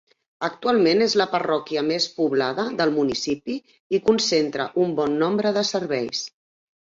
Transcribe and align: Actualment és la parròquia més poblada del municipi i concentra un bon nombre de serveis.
Actualment 0.45 1.01
és 1.07 1.15
la 1.21 1.27
parròquia 1.33 1.83
més 1.89 2.07
poblada 2.15 2.65
del 2.79 2.93
municipi 2.95 3.57
i 3.97 4.01
concentra 4.07 4.67
un 4.85 4.95
bon 5.01 5.13
nombre 5.25 5.53
de 5.59 5.67
serveis. 5.73 6.25